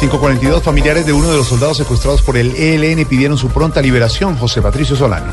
542 0.00 0.62
familiares 0.62 1.06
de 1.06 1.12
uno 1.12 1.30
de 1.30 1.36
los 1.36 1.48
soldados 1.48 1.76
secuestrados 1.76 2.20
por 2.22 2.36
el 2.36 2.54
ELN 2.56 3.04
pidieron 3.06 3.38
su 3.38 3.48
pronta 3.48 3.80
liberación. 3.80 4.36
José 4.36 4.60
Patricio 4.60 4.96
Solano. 4.96 5.32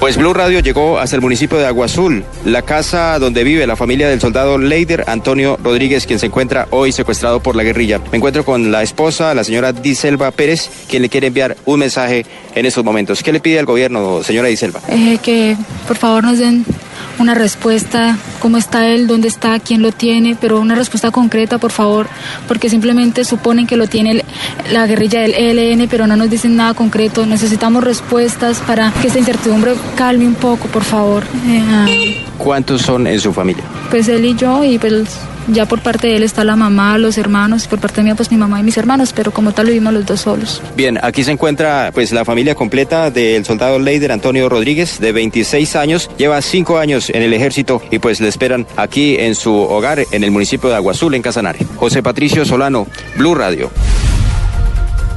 Pues 0.00 0.18
Blue 0.18 0.34
Radio 0.34 0.60
llegó 0.60 0.98
hasta 0.98 1.16
el 1.16 1.22
municipio 1.22 1.56
de 1.56 1.66
Agua 1.66 1.86
Azul, 1.86 2.24
la 2.44 2.60
casa 2.60 3.18
donde 3.18 3.42
vive 3.42 3.66
la 3.66 3.74
familia 3.74 4.08
del 4.08 4.20
soldado 4.20 4.58
Leider 4.58 5.04
Antonio 5.06 5.58
Rodríguez, 5.62 6.06
quien 6.06 6.18
se 6.18 6.26
encuentra 6.26 6.68
hoy 6.70 6.92
secuestrado 6.92 7.40
por 7.40 7.56
la 7.56 7.62
guerrilla. 7.62 8.00
Me 8.10 8.18
encuentro 8.18 8.44
con 8.44 8.70
la 8.70 8.82
esposa, 8.82 9.32
la 9.32 9.44
señora 9.44 9.72
Diselva 9.72 10.30
Pérez, 10.30 10.68
quien 10.90 11.00
le 11.00 11.08
quiere 11.08 11.28
enviar 11.28 11.56
un 11.64 11.80
mensaje 11.80 12.26
en 12.54 12.66
estos 12.66 12.84
momentos. 12.84 13.22
¿Qué 13.22 13.32
le 13.32 13.40
pide 13.40 13.58
al 13.58 13.64
gobierno, 13.64 14.22
señora 14.22 14.48
Diselva? 14.48 14.80
Eh, 14.88 15.18
que 15.22 15.56
por 15.88 15.96
favor 15.96 16.22
nos 16.22 16.38
den 16.38 16.66
una 17.18 17.34
respuesta, 17.34 18.16
cómo 18.40 18.56
está 18.56 18.88
él, 18.88 19.06
dónde 19.06 19.28
está, 19.28 19.58
quién 19.60 19.82
lo 19.82 19.92
tiene, 19.92 20.36
pero 20.40 20.60
una 20.60 20.74
respuesta 20.74 21.10
concreta, 21.10 21.58
por 21.58 21.72
favor, 21.72 22.08
porque 22.48 22.68
simplemente 22.68 23.24
suponen 23.24 23.66
que 23.66 23.76
lo 23.76 23.86
tiene 23.86 24.24
la 24.72 24.86
guerrilla 24.86 25.20
del 25.20 25.34
ELN, 25.34 25.88
pero 25.88 26.06
no 26.06 26.16
nos 26.16 26.30
dicen 26.30 26.56
nada 26.56 26.74
concreto. 26.74 27.26
Necesitamos 27.26 27.84
respuestas 27.84 28.60
para 28.60 28.92
que 28.92 29.08
esta 29.08 29.18
incertidumbre 29.18 29.74
calme 29.94 30.26
un 30.26 30.34
poco, 30.34 30.66
por 30.68 30.84
favor. 30.84 31.24
Eh, 31.46 32.24
¿Cuántos 32.38 32.82
son 32.82 33.06
en 33.06 33.20
su 33.20 33.32
familia? 33.32 33.64
Pues 33.90 34.08
él 34.08 34.24
y 34.24 34.34
yo, 34.34 34.64
y 34.64 34.78
pues 34.78 35.18
ya 35.48 35.66
por 35.66 35.80
parte 35.80 36.08
de 36.08 36.16
él 36.16 36.22
está 36.22 36.44
la 36.44 36.56
mamá, 36.56 36.98
los 36.98 37.18
hermanos, 37.18 37.64
y 37.64 37.68
por 37.68 37.80
parte 37.80 38.02
mía 38.02 38.14
pues 38.14 38.30
mi 38.30 38.36
mamá 38.36 38.60
y 38.60 38.62
mis 38.62 38.76
hermanos, 38.76 39.12
pero 39.14 39.32
como 39.32 39.52
tal 39.52 39.66
vivimos 39.66 39.92
los 39.92 40.06
dos 40.06 40.20
solos. 40.20 40.62
Bien, 40.76 40.98
aquí 41.02 41.24
se 41.24 41.32
encuentra 41.32 41.90
pues 41.94 42.12
la 42.12 42.24
familia 42.24 42.54
completa 42.54 43.10
del 43.10 43.44
soldado 43.44 43.78
Leider 43.78 44.12
Antonio 44.12 44.48
Rodríguez, 44.48 44.98
de 45.00 45.12
26 45.12 45.76
años, 45.76 46.10
lleva 46.16 46.40
5 46.40 46.78
años 46.78 47.10
en 47.10 47.22
el 47.22 47.32
ejército 47.32 47.82
y 47.90 47.98
pues 47.98 48.20
le 48.20 48.28
esperan 48.28 48.66
aquí 48.76 49.16
en 49.18 49.34
su 49.34 49.54
hogar 49.54 50.04
en 50.10 50.24
el 50.24 50.30
municipio 50.30 50.68
de 50.68 50.76
Aguazul, 50.76 51.14
en 51.14 51.22
Casanare. 51.22 51.66
José 51.76 52.02
Patricio 52.02 52.44
Solano, 52.44 52.86
Blue 53.16 53.34
Radio. 53.34 53.70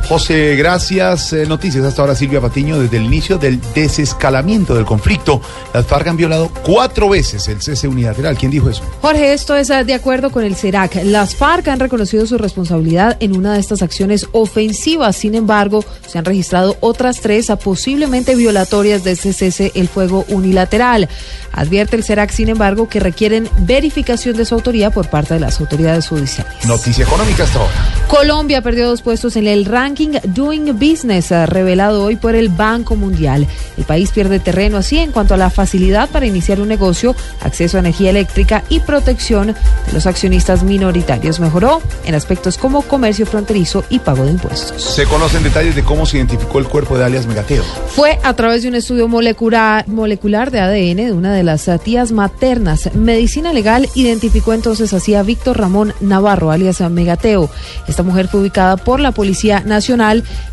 José, 0.08 0.55
gracias. 0.55 1.33
Eh, 1.33 1.45
noticias 1.45 1.83
hasta 1.83 2.02
ahora, 2.02 2.16
Silvia 2.16 2.39
Patiño. 2.39 2.80
Desde 2.80 2.95
el 2.95 3.03
inicio 3.03 3.38
del 3.38 3.59
desescalamiento 3.75 4.73
del 4.73 4.86
conflicto, 4.86 5.41
las 5.73 5.86
FARC 5.86 6.08
han 6.08 6.16
violado 6.16 6.50
cuatro 6.63 7.09
veces 7.09 7.45
el 7.50 7.61
cese 7.61 7.89
unilateral. 7.89 8.38
¿Quién 8.38 8.50
dijo 8.50 8.69
eso? 8.69 8.83
Jorge, 9.02 9.33
esto 9.33 9.53
es 9.58 9.69
eh, 9.69 9.83
de 9.83 9.94
acuerdo 9.94 10.31
con 10.31 10.45
el 10.45 10.55
CERAC. 10.55 11.03
Las 11.03 11.35
FARC 11.35 11.67
han 11.67 11.81
reconocido 11.81 12.25
su 12.25 12.38
responsabilidad 12.38 13.17
en 13.19 13.35
una 13.35 13.53
de 13.55 13.59
estas 13.59 13.81
acciones 13.81 14.28
ofensivas. 14.31 15.17
Sin 15.17 15.35
embargo, 15.35 15.83
se 16.08 16.17
han 16.17 16.23
registrado 16.23 16.78
otras 16.80 17.19
tres 17.19 17.50
a 17.50 17.58
posiblemente 17.58 18.33
violatorias 18.35 19.03
de 19.03 19.11
ese 19.11 19.33
cese 19.33 19.73
el 19.75 19.89
fuego 19.89 20.23
unilateral. 20.30 21.09
Advierte 21.52 21.97
el 21.97 22.05
CERAC, 22.05 22.31
sin 22.31 22.47
embargo, 22.47 22.88
que 22.88 23.02
requieren 23.02 23.50
verificación 23.59 24.38
de 24.38 24.45
su 24.45 24.55
autoría 24.55 24.89
por 24.89 25.09
parte 25.09 25.33
de 25.33 25.41
las 25.41 25.59
autoridades 25.59 26.08
judiciales. 26.08 26.53
Noticia 26.66 27.03
económica 27.03 27.44
hasta 27.44 27.59
ahora. 27.59 27.73
Colombia 28.08 28.61
perdió 28.61 28.88
dos 28.88 29.02
puestos 29.02 29.35
en 29.35 29.47
el 29.47 29.66
ranking 29.66 29.97
Doing 30.06 30.78
Business 30.78 31.31
eh, 31.31 31.45
revelado 31.45 32.03
hoy 32.03 32.16
por 32.16 32.36
el 32.36 32.50
Banco 32.50 32.95
Mundial. 32.95 33.48
El 33.78 33.84
país 33.84 34.12
pierde 34.12 34.40
terreno 34.40 34.78
así 34.78 35.00
en 35.00 35.12
cuanto 35.12 35.34
a 35.34 35.38
la 35.38 35.50
facilidad 35.50 36.09
para 36.09 36.25
iniciar 36.25 36.62
un 36.62 36.68
negocio, 36.68 37.16
acceso 37.41 37.78
a 37.78 37.80
energía 37.80 38.12
eléctrica 38.12 38.63
y 38.69 38.80
protección 38.80 39.47
de 39.47 39.94
los 39.94 40.06
accionistas 40.06 40.63
minoritarios. 40.63 41.40
Mejoró 41.40 41.81
en 42.06 42.16
aspectos 42.16 42.58
como 42.58 42.84
comercio 42.84 43.25
fronterizo 43.25 43.84
y 43.90 44.00
pago 44.00 44.25
de 44.25 44.31
impuestos. 44.31 44.81
Se 44.81 45.06
conocen 45.06 45.44
detalles 45.44 45.75
de 45.75 45.84
cómo 45.84 46.06
se 46.06 46.18
identificó 46.18 46.59
el 46.59 46.68
cuerpo 46.68 46.97
de 46.97 47.06
alias 47.06 47.25
Megateo. 47.25 47.64
Fue 47.88 48.19
a 48.24 48.34
través 48.34 48.62
de 48.64 48.69
un 48.69 48.75
estudio 48.75 49.08
molecular, 49.08 49.88
molecular 49.88 50.52
de 50.52 50.59
ADN 50.59 50.97
de 50.97 51.14
una 51.14 51.34
de 51.34 51.44
las 51.44 51.69
tías 51.84 52.12
maternas. 52.12 52.94
Medicina 52.94 53.53
Legal 53.53 53.90
identificó 53.96 54.53
entonces 54.53 54.94
así 54.94 55.16
a 55.16 55.24
Víctor 55.24 55.58
Ramón 55.58 55.94
Navarro, 56.02 56.52
alias 56.52 56.81
Megateo. 56.81 57.50
Esta 57.88 58.03
mujer 58.03 58.28
fue 58.28 58.41
ubicada 58.41 58.78
por 58.78 59.00
la 59.00 59.12
Policía 59.12 59.64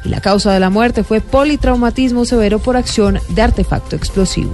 Y 0.04 0.08
la 0.08 0.20
causa 0.20 0.52
de 0.52 0.60
la 0.60 0.70
muerte 0.70 1.02
fue 1.02 1.20
politraumatismo 1.20 2.24
severo 2.24 2.58
por 2.58 2.76
acción 2.76 3.18
de 3.30 3.42
artefacto 3.42 3.96
explosivo. 3.96 4.52